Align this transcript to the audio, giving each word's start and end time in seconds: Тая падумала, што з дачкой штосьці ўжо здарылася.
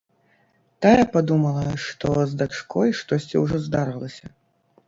Тая 0.85 1.03
падумала, 1.15 1.67
што 1.85 2.15
з 2.31 2.39
дачкой 2.41 2.97
штосьці 3.03 3.35
ўжо 3.43 3.61
здарылася. 3.67 4.25